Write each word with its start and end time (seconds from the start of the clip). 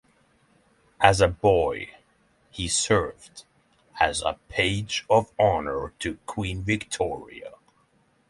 As 0.99 1.21
a 1.21 1.27
boy, 1.27 1.91
he 2.49 2.67
served 2.67 3.43
as 3.99 4.23
a 4.23 4.39
Page 4.49 5.05
of 5.11 5.31
Honour 5.39 5.93
to 5.99 6.17
Queen 6.25 6.63
Victoria. 6.63 7.51